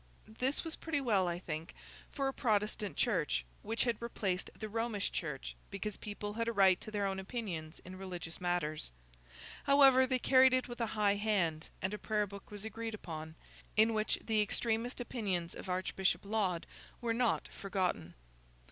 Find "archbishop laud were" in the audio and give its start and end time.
15.69-17.13